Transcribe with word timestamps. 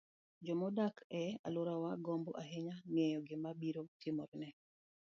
joma 0.45 0.63
odak 0.69 0.95
e 1.21 1.23
alworano 1.47 1.89
gombo 2.05 2.31
ahinya 2.43 2.75
ng'eyo 2.91 3.19
gima 3.27 3.49
biro 3.61 3.81
timore 3.99 4.35
ne 4.41 4.49